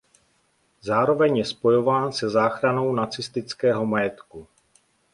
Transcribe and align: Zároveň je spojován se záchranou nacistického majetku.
Zároveň 0.81 1.35
je 1.37 1.45
spojován 1.45 2.13
se 2.13 2.29
záchranou 2.29 2.95
nacistického 2.95 3.85
majetku. 3.85 4.47